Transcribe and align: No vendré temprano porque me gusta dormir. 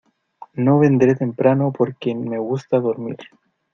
No 0.55 0.79
vendré 0.79 1.13
temprano 1.13 1.71
porque 1.71 2.15
me 2.15 2.39
gusta 2.39 2.79
dormir. 2.79 3.17